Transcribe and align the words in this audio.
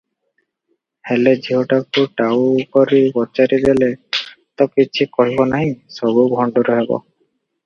ହେଲେ, 1.09 1.33
ଝିଅଟାକୁ 1.47 2.05
ଟାଉକରି 2.21 3.01
ପଚାରି 3.19 3.61
ଦେଲେ 3.67 3.91
ତ 4.23 4.69
କିଛି 4.79 5.09
କହିବ 5.19 5.47
ନାହିଁ, 5.53 5.71
ସବୁ 6.01 6.27
ଭଣ୍ଡୁର 6.35 6.81
ହେବ। 6.81 7.01